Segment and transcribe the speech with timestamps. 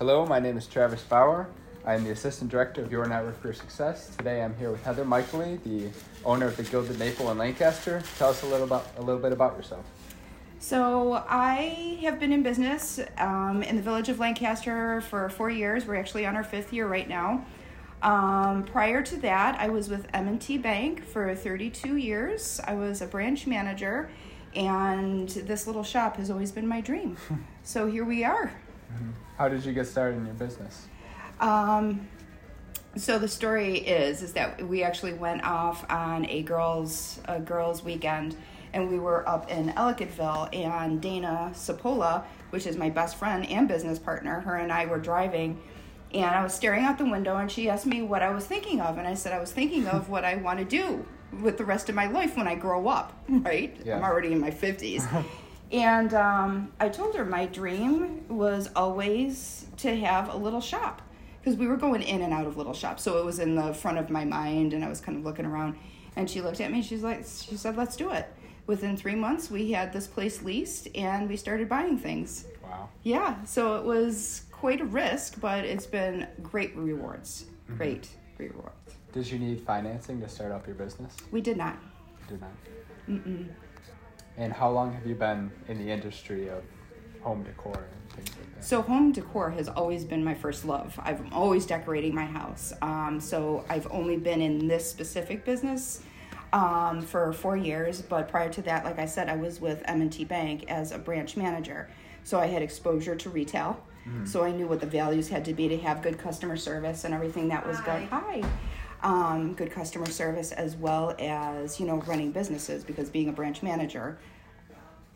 [0.00, 1.46] Hello, my name is Travis Bauer.
[1.84, 4.16] I am the Assistant Director of Your Network for Success.
[4.16, 5.90] Today I'm here with Heather Michaely, the
[6.24, 8.02] owner of the Gilded Maple in Lancaster.
[8.16, 9.84] Tell us a little about a little bit about yourself.
[10.58, 15.84] So I have been in business um, in the village of Lancaster for four years.
[15.84, 17.44] We're actually on our fifth year right now.
[18.00, 22.58] Um, prior to that, I was with M&T Bank for 32 years.
[22.64, 24.10] I was a branch manager,
[24.54, 27.18] and this little shop has always been my dream.
[27.64, 28.50] so here we are.
[29.36, 30.86] How did you get started in your business?
[31.40, 32.08] Um,
[32.96, 37.82] so the story is is that we actually went off on a girls a girls
[37.84, 38.36] weekend
[38.72, 43.66] and we were up in Ellicottville and Dana Sapola, which is my best friend and
[43.66, 45.60] business partner, her and I were driving
[46.12, 48.80] and I was staring out the window and she asked me what I was thinking
[48.80, 51.06] of and I said I was thinking of what I want to do
[51.40, 53.76] with the rest of my life when I grow up, right?
[53.84, 53.96] Yeah.
[53.96, 55.24] I'm already in my 50s.
[55.72, 61.02] and um, I told her my dream was always to have a little shop
[61.40, 63.02] because we were going in and out of little shops.
[63.02, 65.46] So it was in the front of my mind and I was kind of looking
[65.46, 65.76] around.
[66.16, 68.28] And she looked at me, she's like, she said, let's do it.
[68.66, 72.46] Within three months, we had this place leased and we started buying things.
[72.62, 72.88] Wow.
[73.02, 77.46] Yeah, so it was quite a risk, but it's been great rewards.
[77.76, 78.74] Great rewards.
[79.12, 81.16] Did you need financing to start up your business?
[81.30, 81.78] We did not.
[82.22, 82.50] You did not.
[83.08, 83.48] Mm-mm.
[84.36, 86.62] And how long have you been in the industry of
[87.22, 88.64] home decor and things like that?
[88.64, 90.98] So home decor has always been my first love.
[91.02, 92.72] I've always decorating my house.
[92.82, 96.02] Um, so I've only been in this specific business
[96.52, 100.24] um, for four years, but prior to that, like I said, I was with M&T
[100.24, 101.90] Bank as a branch manager.
[102.24, 103.82] So I had exposure to retail.
[104.24, 107.14] So I knew what the values had to be to have good customer service and
[107.14, 108.08] everything that was good.
[108.08, 108.42] Hi.
[109.02, 113.62] Um, good customer service as well as you know running businesses because being a branch
[113.62, 114.18] manager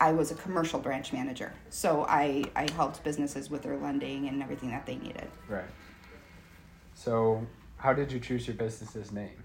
[0.01, 4.43] I was a commercial branch manager, so I, I helped businesses with their lending and
[4.43, 5.29] everything that they needed.
[5.49, 5.65] Right.
[6.95, 7.47] So,
[7.77, 9.43] how did you choose your business's name?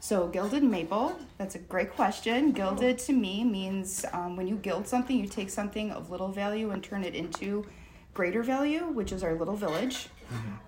[0.00, 2.52] So, gilded maple, that's a great question.
[2.52, 6.70] Gilded to me means um, when you gild something, you take something of little value
[6.70, 7.66] and turn it into
[8.14, 10.08] greater value, which is our little village.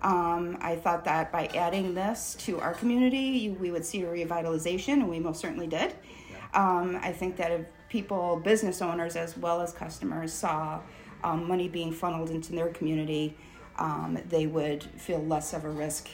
[0.01, 4.93] Um, I thought that by adding this to our community, we would see a revitalization,
[4.93, 5.95] and we most certainly did.
[6.53, 10.81] Um, I think that if people, business owners as well as customers, saw
[11.23, 13.35] um, money being funneled into their community,
[13.77, 16.09] um, they would feel less of a risk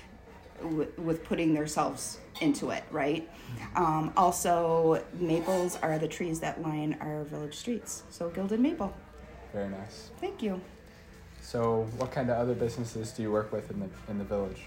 [0.61, 3.29] w- with putting themselves into it, right?
[3.75, 8.03] Um, also, maples are the trees that line our village streets.
[8.09, 8.93] So, gilded maple.
[9.53, 10.09] Very nice.
[10.19, 10.59] Thank you.
[11.43, 14.61] So, what kind of other businesses do you work with in the in the village?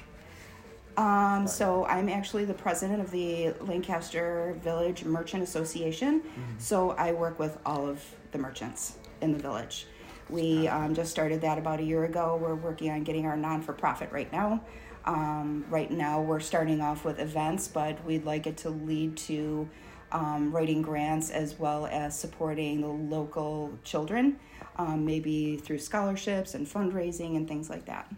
[0.97, 6.22] Um, so I'm actually the president of the Lancaster Village Merchant Association.
[6.59, 9.87] So I work with all of the merchants in the village.
[10.28, 12.38] We um, just started that about a year ago.
[12.41, 14.62] We're working on getting our non for profit right now.
[15.04, 19.69] Um, right now, we're starting off with events, but we'd like it to lead to
[20.10, 24.38] um, writing grants as well as supporting the local children,
[24.76, 28.10] um, maybe through scholarships and fundraising and things like that.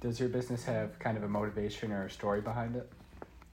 [0.00, 2.90] Does your business have kind of a motivation or a story behind it?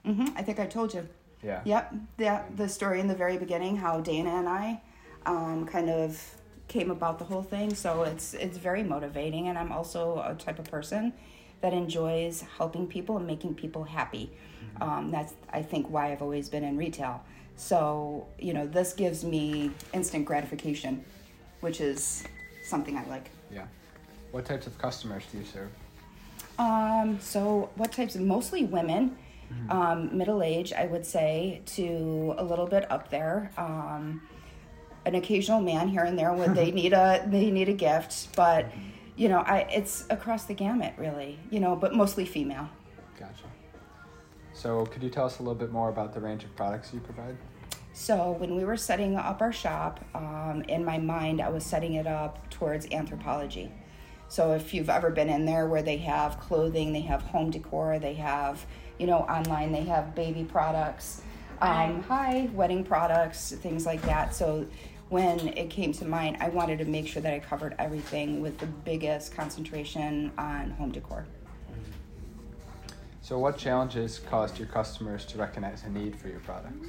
[0.05, 1.07] hmm I think I told you.
[1.41, 1.61] Yeah.
[1.65, 4.81] Yep, the the story in the very beginning, how Dana and I
[5.25, 6.35] um, kind of
[6.67, 7.73] came about the whole thing.
[7.75, 11.13] So it's it's very motivating, and I'm also a type of person
[11.61, 14.31] that enjoys helping people and making people happy.
[14.81, 17.23] Um, that's I think why I've always been in retail.
[17.55, 21.03] So you know, this gives me instant gratification,
[21.63, 22.23] which is
[22.63, 23.29] something I like.
[23.51, 23.65] Yeah.
[24.31, 25.69] What types of customers do you serve?
[26.59, 29.17] Um, so what types of mostly women,
[29.69, 33.51] um, middle age, I would say, to a little bit up there.
[33.57, 34.21] Um,
[35.05, 38.71] an occasional man here and there when they need a they need a gift, but
[39.15, 42.69] you know, I it's across the gamut really, you know, but mostly female.
[43.19, 43.45] Gotcha.
[44.53, 46.99] So, could you tell us a little bit more about the range of products you
[46.99, 47.35] provide?
[47.93, 51.93] So when we were setting up our shop, um, in my mind, I was setting
[51.93, 53.69] it up towards Anthropologie.
[54.27, 57.99] So if you've ever been in there where they have clothing, they have home decor,
[57.99, 58.65] they have,
[58.97, 61.21] you know, online, they have baby products,
[61.61, 64.33] um, hi, wedding products, things like that.
[64.33, 64.65] So
[65.09, 68.57] when it came to mind, I wanted to make sure that I covered everything with
[68.57, 71.27] the biggest concentration on home decor.
[73.21, 76.87] So, what challenges caused your customers to recognize a need for your products?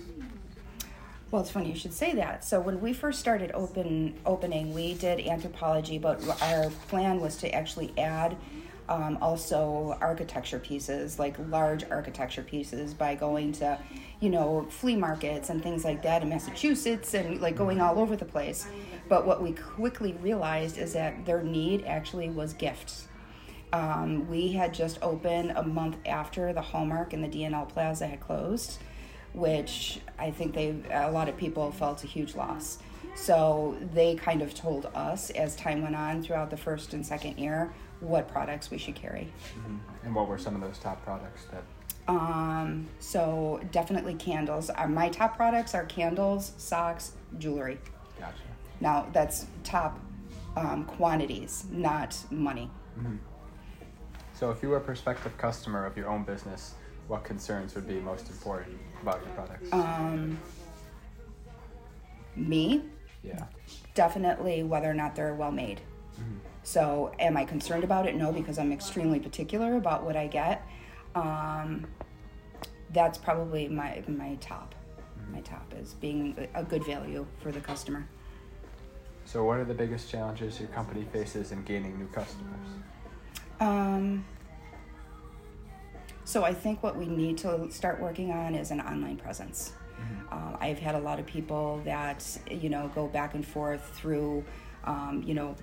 [1.31, 2.45] Well, it's funny you should say that.
[2.45, 7.53] So when we first started open opening, we did Anthropologie, but our plan was to
[7.53, 8.37] actually add
[8.89, 13.79] um, also architecture pieces, like large architecture pieces, by going to,
[14.21, 18.15] you know, flea markets and things like that in Massachusetts and like going all over
[18.15, 18.67] the place.
[19.09, 23.09] But what we quickly realized is that their need actually was gifts.
[23.73, 28.21] Um, we had just opened a month after the Hallmark and the DNL Plaza had
[28.21, 28.79] closed,
[29.35, 32.79] which I think they a lot of people felt a huge loss.
[33.15, 37.39] So they kind of told us as time went on throughout the first and second
[37.39, 39.29] year what products we should carry.
[40.05, 41.63] And what were some of those top products that?
[42.07, 44.71] Um, so definitely candles.
[44.75, 47.79] Uh, my top products are candles, socks, jewelry.
[48.19, 48.37] Gotcha.
[48.81, 49.99] Now that's top
[50.57, 52.71] um, quantities, not money.
[54.35, 56.75] So, if you were a prospective customer of your own business,
[57.09, 59.73] what concerns would be most important about your products?
[59.73, 60.39] Um,
[62.37, 62.83] me,
[63.23, 63.45] yeah.
[63.95, 65.81] definitely whether or not they're well made.
[66.67, 68.17] So, am I concerned about it?
[68.17, 70.67] No, because I'm extremely particular about what I get.
[71.15, 71.87] Um,
[72.91, 74.75] that's probably my my top.
[75.31, 78.09] My top is being a a good value for the customer.
[79.27, 82.67] So, what are the biggest challenges your company faces in gaining new customers?
[83.61, 84.25] Um,
[86.25, 89.73] so I think what we need to start working on is an online presence.
[90.31, 94.45] Um, I've had a lot of people that you know go back and forth through,
[94.85, 95.55] um, you know,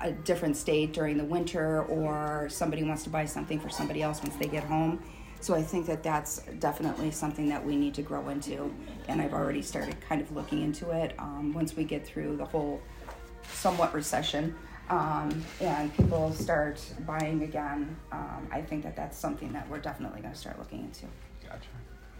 [0.00, 4.22] a different state during the winter, or somebody wants to buy something for somebody else
[4.22, 5.02] once they get home.
[5.40, 8.74] So I think that that's definitely something that we need to grow into,
[9.08, 11.14] and I've already started kind of looking into it.
[11.18, 12.80] Um, once we get through the whole
[13.52, 14.56] somewhat recession
[14.88, 20.20] um, and people start buying again, um, I think that that's something that we're definitely
[20.20, 21.06] going to start looking into.
[21.42, 21.68] Gotcha.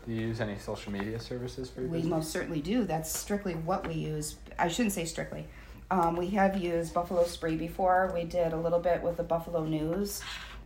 [0.06, 2.10] Do you use any social media services for your We business?
[2.10, 2.84] most certainly do.
[2.84, 4.36] That's strictly what we use.
[4.58, 5.46] I shouldn't say strictly.
[5.90, 8.10] Um, we have used Buffalo Spree before.
[8.14, 10.20] We did a little bit with the Buffalo News,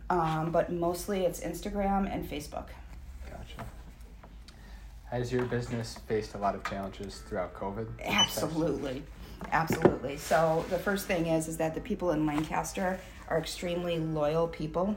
[0.09, 2.67] um, but mostly it's Instagram and Facebook.
[5.11, 5.21] Gotcha.
[5.21, 7.87] Has your business faced a lot of challenges throughout COVID?
[8.03, 9.03] Absolutely,
[9.51, 10.17] absolutely.
[10.17, 12.99] So the first thing is is that the people in Lancaster
[13.29, 14.95] are extremely loyal people.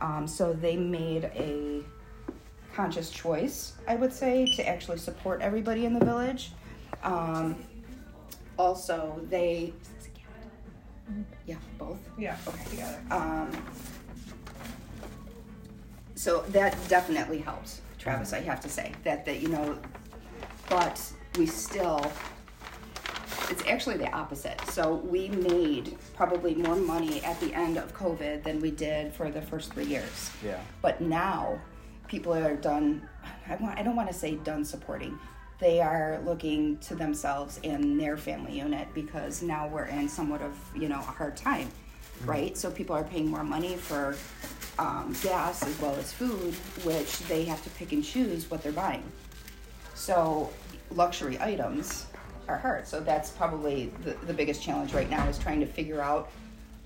[0.00, 1.82] Um, so they made a
[2.74, 6.50] conscious choice, I would say, to actually support everybody in the village.
[7.02, 7.56] Um,
[8.58, 9.72] also, they
[11.46, 11.98] yeah, both.
[12.18, 12.64] Yeah, Okay.
[12.70, 13.00] together.
[13.10, 13.50] Um,
[16.14, 18.34] so that definitely helps, Travis.
[18.34, 19.78] I have to say that that you know,
[20.68, 21.00] but
[21.38, 22.12] we still.
[23.50, 24.60] It's actually the opposite.
[24.68, 29.30] So we made probably more money at the end of COVID than we did for
[29.30, 30.30] the first three years.
[30.42, 30.60] Yeah.
[30.80, 31.60] But now,
[32.06, 33.08] people are done.
[33.48, 33.78] I want.
[33.78, 35.18] I don't want to say done supporting.
[35.58, 40.58] They are looking to themselves and their family unit because now we're in somewhat of
[40.76, 42.30] you know a hard time, mm-hmm.
[42.30, 42.56] right?
[42.58, 44.14] So people are paying more money for
[44.78, 46.54] um, gas as well as food,
[46.84, 49.04] which they have to pick and choose what they're buying.
[49.94, 50.50] So
[50.90, 52.06] luxury items
[52.48, 52.86] are hard.
[52.86, 56.30] So that's probably the, the biggest challenge right now is trying to figure out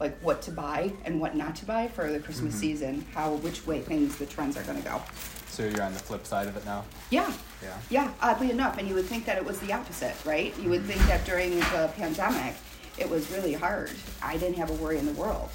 [0.00, 3.67] like what to buy and what not to buy for the Christmas season, how which
[3.67, 5.02] way things the trends are going to go.
[5.49, 6.85] So you're on the flip side of it now?
[7.11, 7.32] Yeah.
[7.62, 7.76] Yeah.
[7.90, 10.56] Yeah, oddly enough, and you would think that it was the opposite, right?
[10.61, 12.55] You would think that during the pandemic,
[12.99, 13.91] it was really hard.
[14.23, 15.50] I didn't have a worry in the world,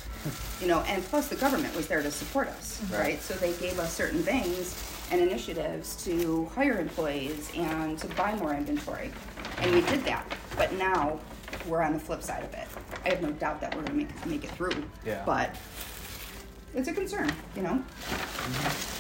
[0.62, 3.00] you know, and plus the government was there to support us, Right.
[3.00, 3.22] right?
[3.22, 4.76] So they gave us certain things
[5.12, 9.12] and initiatives to hire employees and to buy more inventory,
[9.60, 10.26] and we did that.
[10.56, 11.20] But now
[11.68, 12.68] we're on the flip side of it.
[13.06, 14.84] I have no doubt that we're gonna make make it through.
[15.06, 15.24] Yeah.
[15.26, 15.56] But
[16.74, 17.74] it's a concern, you know.
[17.74, 19.00] Mm-hmm.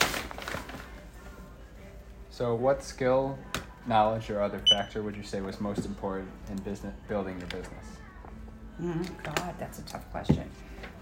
[2.29, 3.37] So, what skill,
[3.85, 7.85] knowledge, or other factor would you say was most important in business building your business?
[8.81, 10.49] Mm, God, that's a tough question.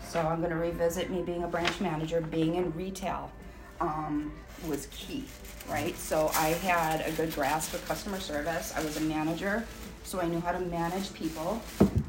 [0.07, 2.21] So I'm going to revisit me being a branch manager.
[2.21, 3.31] Being in retail
[3.79, 4.31] um,
[4.67, 5.23] was key,
[5.69, 5.95] right?
[5.97, 8.73] So I had a good grasp of customer service.
[8.75, 9.65] I was a manager,
[10.03, 11.61] so I knew how to manage people.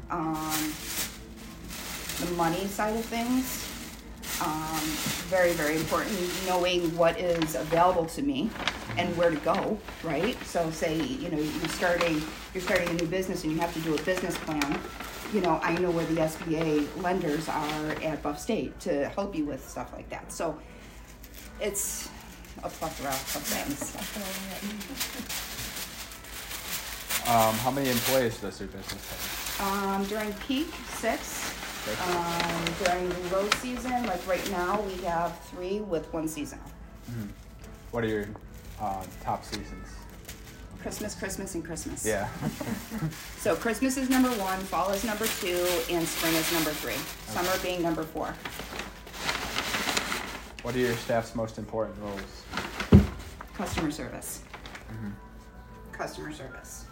[0.09, 0.73] Um,
[2.19, 3.67] the money side of things,
[4.41, 4.79] um,
[5.29, 6.17] very very important.
[6.45, 8.49] Knowing what is available to me
[8.97, 10.37] and where to go, right?
[10.45, 12.21] So say you know you're starting
[12.53, 14.79] you're starting a new business and you have to do a business plan.
[15.33, 19.45] You know I know where the SBA lenders are at Buff State to help you
[19.45, 20.31] with stuff like that.
[20.31, 20.59] So
[21.59, 22.09] it's
[22.63, 23.95] a plethora of things.
[27.27, 29.73] Um, how many employees does your business have?
[29.73, 31.51] Um, during peak, six.
[32.07, 36.59] Um, during low season, like right now, we have three with one season.
[37.91, 38.27] What are your
[38.79, 39.87] uh, top seasons?
[40.83, 42.05] Christmas, Christmas, and Christmas.
[42.05, 42.27] Yeah.
[43.37, 46.95] So Christmas is number one, fall is number two, and spring is number three.
[47.33, 48.33] Summer being number four.
[50.63, 53.03] what are your staff's most important roles?
[53.55, 54.43] Customer service.
[55.91, 56.85] Customer service.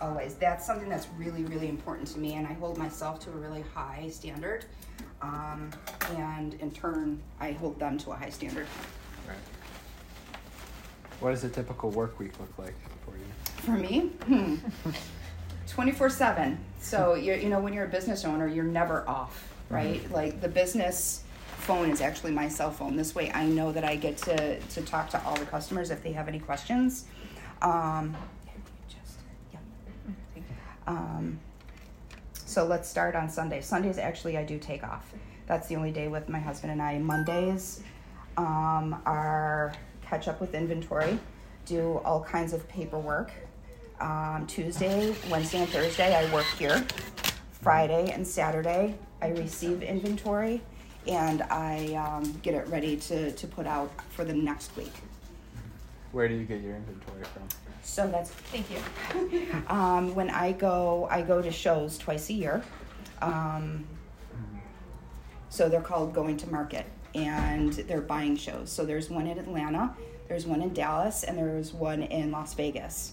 [0.00, 0.34] Always.
[0.34, 3.64] That's something that's really, really important to me, and I hold myself to a really
[3.74, 4.64] high standard.
[5.22, 5.70] um,
[6.16, 8.66] and in turn, I hold them to a high standard.
[9.26, 9.36] Right.
[11.20, 13.24] What does a typical work week look like for you?
[13.62, 14.56] For me, hmm.
[15.68, 16.58] 24 7.
[16.80, 20.08] So, you you know, when you're a business owner, you're never off, right?
[20.10, 21.24] Like the business
[21.58, 22.96] phone is actually my cell phone.
[22.96, 26.02] This way I know that I get to, to talk to all the customers if
[26.02, 27.06] they have any questions.
[27.62, 28.16] Um.
[30.86, 31.40] Um,
[32.34, 33.60] so let's start on Sunday.
[33.60, 35.12] Sundays, actually, I do take off.
[35.46, 36.98] That's the only day with my husband and I.
[36.98, 37.82] Mondays
[38.36, 39.72] um, are
[40.04, 41.18] catch up with inventory,
[41.66, 43.30] do all kinds of paperwork.
[44.00, 46.84] Um, Tuesday, Wednesday, and Thursday, I work here.
[47.62, 50.60] Friday and Saturday, I receive inventory
[51.06, 54.92] and I um, get it ready to, to put out for the next week.
[56.12, 57.42] Where do you get your inventory from?
[57.82, 59.62] So that's thank you.
[59.68, 62.62] um, when I go, I go to shows twice a year.
[63.20, 63.86] Um,
[65.50, 68.70] so they're called going to market, and they're buying shows.
[68.70, 69.94] So there's one in Atlanta,
[70.28, 73.12] there's one in Dallas, and there's one in Las Vegas.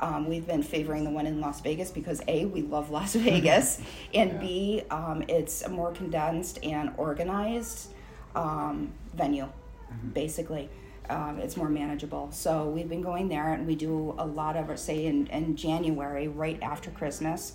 [0.00, 3.80] Um, we've been favoring the one in Las Vegas because A, we love Las Vegas,
[4.12, 4.38] and Yeah.
[4.38, 7.88] B, um, it's a more condensed and organized
[8.34, 9.48] um, venue,
[10.12, 10.68] basically.
[11.10, 12.30] Um, it's more manageable.
[12.32, 15.54] So we've been going there, and we do a lot of, our say, in, in
[15.54, 17.54] January, right after Christmas,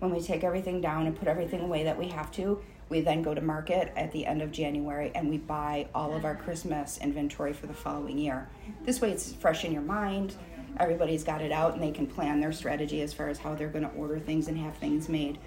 [0.00, 2.60] when we take everything down and put everything away that we have to.
[2.90, 6.24] We then go to market at the end of January and we buy all of
[6.24, 8.48] our Christmas inventory for the following year.
[8.84, 10.34] This way, it's fresh in your mind.
[10.78, 13.68] Everybody's got it out and they can plan their strategy as far as how they're
[13.68, 15.38] going to order things and have things made.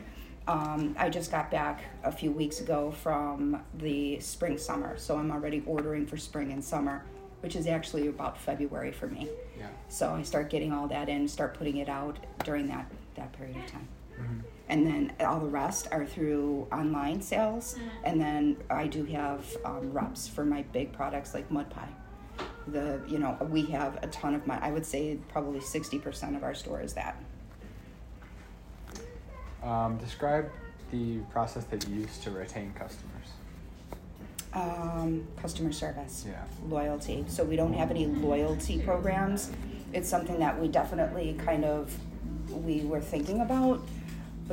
[0.47, 5.31] Um, I just got back a few weeks ago from the spring summer, so I'm
[5.31, 7.03] already ordering for spring and summer,
[7.41, 9.29] which is actually about February for me.
[9.57, 9.67] Yeah.
[9.89, 13.57] So I start getting all that in, start putting it out during that, that period
[13.57, 13.87] of time.
[14.19, 14.39] Mm-hmm.
[14.69, 17.77] And then all the rest are through online sales.
[18.03, 21.89] And then I do have um, reps for my big products like Mud Pie.
[22.67, 26.35] The you know we have a ton of my I would say probably sixty percent
[26.37, 27.21] of our store is that.
[29.61, 30.49] Um, describe
[30.91, 33.27] the process that you use to retain customers.
[34.53, 36.25] Um, customer service.
[36.27, 36.43] Yeah.
[36.69, 37.25] loyalty.
[37.27, 39.51] So we don't have any loyalty programs.
[39.91, 41.95] It's something that we definitely kind of
[42.49, 43.81] we were thinking about,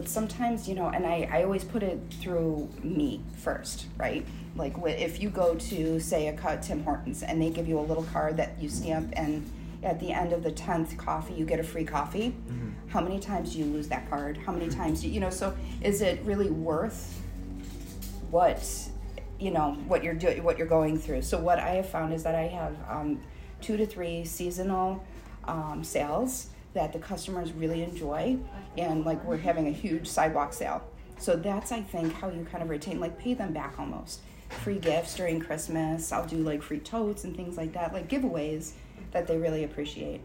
[0.00, 4.26] but sometimes you know, and I I always put it through me first, right?
[4.56, 7.82] Like if you go to say a cut Tim Hortons and they give you a
[7.82, 9.46] little card that you stamp and
[9.82, 12.34] at the end of the 10th coffee you get a free coffee
[12.88, 14.36] how many times do you lose that card?
[14.36, 17.22] How many times do you, you know so is it really worth
[18.30, 18.62] what
[19.38, 21.22] you know what you're doing what you're going through?
[21.22, 23.20] So what i have found is that i have um,
[23.60, 25.04] two to three seasonal
[25.44, 28.36] um, sales that the customers really enjoy
[28.78, 30.82] and like we're having a huge sidewalk sale
[31.18, 34.20] so that's i think how you kind of retain like pay them back almost
[34.62, 38.72] free gifts during christmas i'll do like free totes and things like that like giveaways
[39.12, 40.20] that they really appreciate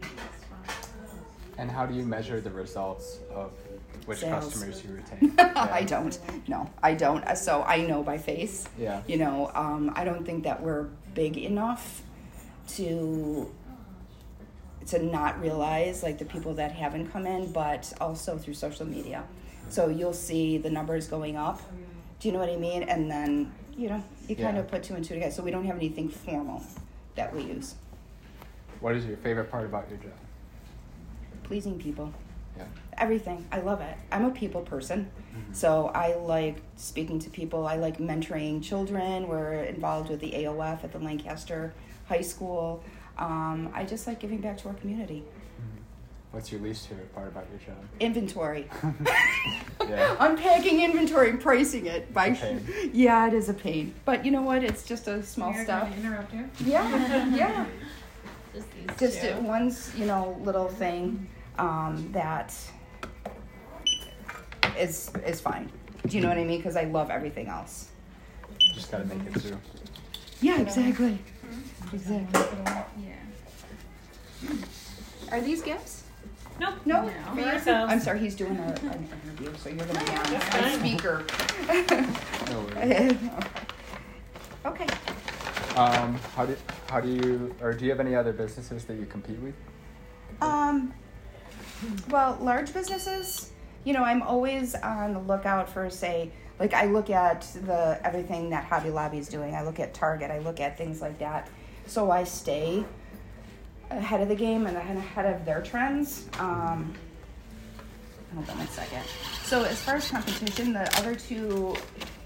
[1.58, 3.50] And how do you measure the results of
[4.04, 4.44] which Sales.
[4.44, 5.34] customers you retain?
[5.56, 6.16] I don't.
[6.46, 7.24] No, I don't.
[7.36, 8.68] So I know by face.
[8.78, 9.00] Yeah.
[9.08, 10.84] You know, um, I don't think that we're
[11.14, 12.02] big enough
[12.76, 13.50] to
[14.86, 19.24] to not realize like the people that haven't come in, but also through social media.
[19.68, 21.60] So you'll see the numbers going up.
[22.20, 22.84] Do you know what I mean?
[22.84, 24.62] And then you know you kind Yeah.
[24.62, 25.32] of put two and two together.
[25.32, 26.62] So we don't have anything formal
[27.16, 27.74] that we use.
[28.80, 30.12] What is your favorite part about your job?
[31.42, 32.12] Pleasing people.
[32.56, 32.64] Yeah.
[32.96, 33.44] everything.
[33.52, 33.94] I love it.
[34.10, 35.10] I'm a people person.
[35.36, 35.52] Mm-hmm.
[35.52, 37.66] So I like speaking to people.
[37.66, 39.28] I like mentoring children.
[39.28, 41.74] We're involved with the AOF at the Lancaster
[42.08, 42.82] High School.
[43.18, 45.24] Um, I just like giving back to our community.
[46.32, 47.82] What's your least favorite part about your job?
[48.00, 48.68] Inventory.
[49.88, 50.16] Yeah.
[50.20, 52.12] Unpacking inventory and pricing it.
[52.12, 52.90] By a pain.
[52.92, 53.94] yeah, it is a pain.
[54.04, 54.64] But you know what?
[54.64, 55.88] It's just a small You're stuff.
[55.88, 56.50] gonna interrupt you?
[56.64, 57.66] Yeah, yeah.
[58.52, 59.36] Just these Just two.
[59.42, 62.52] one's you know little thing um, that
[64.76, 65.70] is is fine.
[66.06, 66.58] Do you know what I mean?
[66.58, 67.88] Because I love everything else.
[68.74, 69.58] Just gotta make it through.
[70.40, 71.18] Yeah, exactly.
[71.92, 72.42] Exactly.
[73.00, 74.50] Yeah.
[75.32, 76.04] Are these gifts?
[76.58, 76.74] Nope.
[76.84, 77.02] No.
[77.02, 77.08] No.
[77.08, 77.46] For For you?
[77.46, 77.92] ourselves.
[77.92, 80.78] I'm sorry, he's doing a, an interview, so you're gonna be on That's on fine.
[80.78, 81.24] speaker.
[82.50, 83.18] No worries.
[84.66, 84.86] okay.
[85.76, 86.56] Um, how do
[86.88, 89.54] how do you or do you have any other businesses that you compete with?
[90.40, 90.92] Um,
[92.10, 93.50] well, large businesses,
[93.84, 98.50] you know, I'm always on the lookout for, say, like I look at the everything
[98.50, 99.54] that Hobby Lobby is doing.
[99.54, 100.30] I look at Target.
[100.30, 101.48] I look at things like that.
[101.86, 102.84] So I stay
[103.90, 106.28] ahead of the game and ahead of their trends.
[106.38, 106.94] Um,
[108.34, 109.02] hold on one second.
[109.44, 111.76] So as far as competition, the other two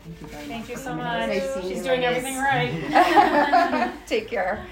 [0.03, 1.31] Thank you very Thank you so much.
[1.31, 2.25] seeing She's you doing ladies.
[2.25, 3.93] everything right.
[4.07, 4.67] Take care.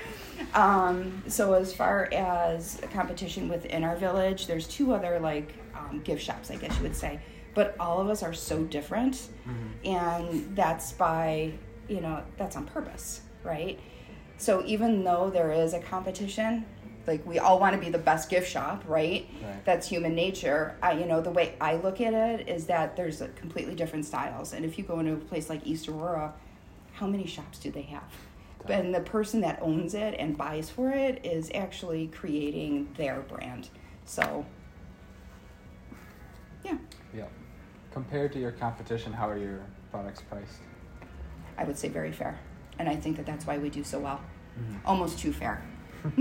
[0.54, 6.22] Um, so as far as competition within our village, there's two other like um, gift
[6.22, 7.20] shops, I guess you would say.
[7.54, 9.28] But all of us are so different,
[9.84, 11.52] and that's by
[11.88, 13.78] you know that's on purpose, right?
[14.38, 16.64] So even though there is a competition,
[17.06, 19.28] like we all want to be the best gift shop, right?
[19.42, 19.64] Right.
[19.64, 20.76] That's human nature.
[20.82, 24.04] I, you know, the way I look at it is that there's a completely different
[24.04, 26.34] styles, and if you go into a place like East Aurora,
[26.92, 28.12] how many shops do they have?
[28.68, 33.70] And the person that owns it and buys for it is actually creating their brand.
[34.04, 34.44] So,
[36.64, 36.76] yeah,
[37.16, 37.26] Yeah.
[37.92, 40.58] Compared to your competition, how are your products priced?
[41.56, 42.38] I would say very fair.
[42.78, 44.20] And I think that that's why we do so well.
[44.58, 44.86] Mm-hmm.
[44.86, 45.62] Almost too fair.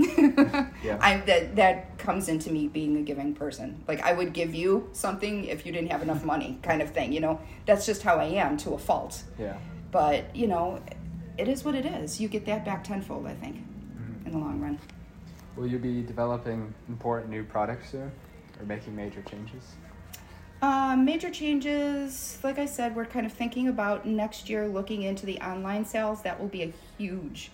[0.84, 0.98] Yeah.
[1.00, 3.82] I that that comes into me being a giving person.
[3.88, 7.12] Like I would give you something if you didn't have enough money, kind of thing.
[7.12, 9.22] You know, that's just how I am to a fault.
[9.38, 9.56] Yeah.
[9.90, 10.80] But you know,
[11.36, 12.20] it is what it is.
[12.20, 14.26] You get that back tenfold, I think, Mm-hmm.
[14.26, 14.78] in the long run.
[15.56, 18.10] Will you be developing important new products soon,
[18.60, 19.64] or making major changes?
[20.60, 25.24] Um, major changes, like I said, we're kind of thinking about next year looking into
[25.26, 26.22] the online sales.
[26.22, 27.50] That will be a huge,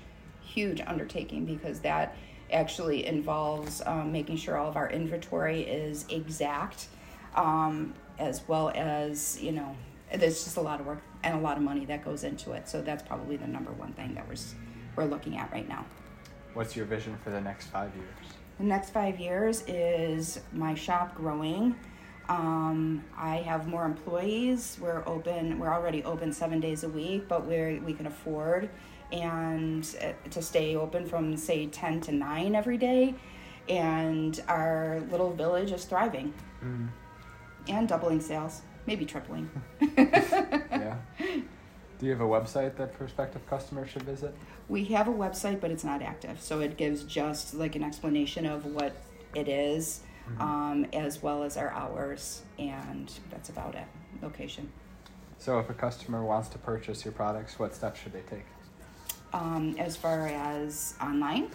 [0.54, 2.16] huge undertaking because that
[2.52, 6.86] actually involves um, making sure all of our inventory is exact,
[7.34, 9.74] um, as well as, you know,
[10.14, 12.68] there's just a lot of work and a lot of money that goes into it.
[12.68, 14.36] So that's probably the number one thing that we're,
[14.94, 15.84] we're looking at right now.
[16.52, 18.34] What's your vision for the next five years?
[18.58, 21.74] The next five years is my shop growing.
[22.28, 24.78] Um, I have more employees.
[24.80, 25.58] We're open.
[25.58, 28.70] We're already open seven days a week, but we we can afford
[29.12, 33.14] and uh, to stay open from say ten to nine every day.
[33.68, 36.32] And our little village is thriving
[36.62, 36.88] Mm.
[37.68, 39.50] and doubling sales, maybe tripling.
[39.96, 40.96] Yeah.
[41.98, 44.34] Do you have a website that prospective customers should visit?
[44.68, 48.44] We have a website, but it's not active, so it gives just like an explanation
[48.46, 48.96] of what
[49.34, 50.00] it is,
[50.40, 53.84] um, as well as our hours, and that's about it.
[54.22, 54.70] Location.
[55.38, 58.44] So, if a customer wants to purchase your products, what steps should they take?
[59.34, 61.50] Um, as far as online,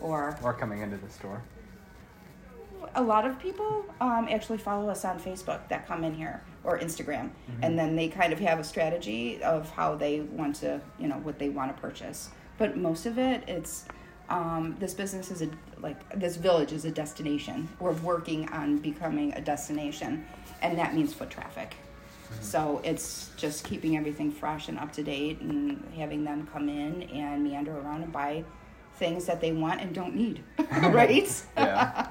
[0.00, 1.42] or Or coming into the store?
[2.94, 6.78] a lot of people um, actually follow us on Facebook that come in here or
[6.78, 7.30] Instagram,
[7.62, 11.16] and then they kind of have a strategy of how they want to, you know,
[11.16, 12.28] what they want to purchase.
[12.58, 13.86] But most of it, it's
[14.28, 15.48] um, this business is a
[15.80, 17.68] like this village is a destination.
[17.80, 20.26] We're working on becoming a destination,
[20.60, 21.76] and that means foot traffic.
[22.30, 22.42] Mm-hmm.
[22.42, 27.02] So it's just keeping everything fresh and up to date, and having them come in
[27.04, 28.44] and meander around and buy
[28.94, 31.44] things that they want and don't need, right?
[31.56, 32.08] Yeah.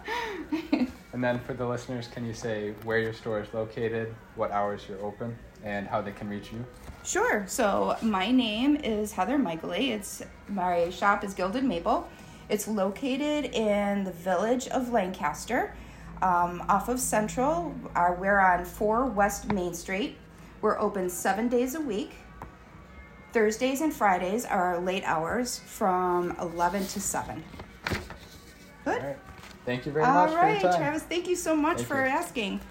[1.13, 4.86] and then for the listeners, can you say where your store is located, what hours
[4.88, 6.65] you're open, and how they can reach you?
[7.03, 7.45] Sure.
[7.47, 9.91] So my name is Heather Michaely.
[9.91, 12.10] It's my shop is Gilded Maple.
[12.49, 15.75] It's located in the village of Lancaster,
[16.21, 17.73] um, off of Central.
[17.95, 20.17] Uh, we're on Four West Main Street.
[20.62, 22.12] We're open seven days a week.
[23.32, 27.43] Thursdays and Fridays are our late hours from eleven to seven.
[28.84, 29.01] Good.
[29.01, 29.17] All right.
[29.65, 30.82] Thank you very All much right, your time.
[30.82, 31.03] Travis.
[31.03, 32.12] Thank you so much Thank for you.
[32.12, 32.62] asking.